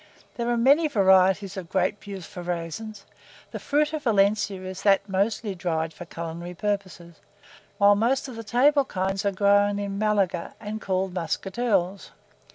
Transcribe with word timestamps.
There 0.33 0.49
are 0.49 0.57
many 0.57 0.87
varieties 0.87 1.57
of 1.57 1.69
grape 1.69 2.07
used 2.07 2.25
for 2.25 2.41
raisins; 2.41 3.05
the 3.51 3.59
fruit 3.59 3.93
of 3.93 4.01
Valencia 4.01 4.59
is 4.63 4.81
that 4.81 5.07
mostly 5.07 5.53
dried 5.53 5.93
for 5.93 6.05
culinary 6.05 6.55
purposes, 6.55 7.17
whilst 7.77 7.99
most 7.99 8.27
of 8.27 8.35
the 8.35 8.43
table 8.43 8.83
kinds 8.83 9.25
are 9.27 9.31
grown 9.31 9.77
in 9.77 9.99
Malaga, 9.99 10.55
and 10.59 10.81
called 10.81 11.13
Muscatels. 11.13 12.09